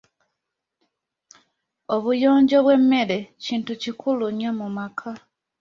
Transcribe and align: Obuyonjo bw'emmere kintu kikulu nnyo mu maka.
Obuyonjo 1.95 2.57
bw'emmere 2.65 3.17
kintu 3.45 3.71
kikulu 3.81 4.25
nnyo 4.31 4.51
mu 4.59 4.67
maka. 4.77 5.11